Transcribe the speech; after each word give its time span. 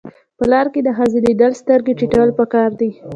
په 0.37 0.43
لار 0.51 0.67
کې 0.73 0.81
د 0.83 0.89
ښځې 0.97 1.19
لیدل 1.27 1.51
سترګې 1.61 1.93
ټیټول 1.99 2.29
پکار 2.39 2.69
دي. 2.79 2.89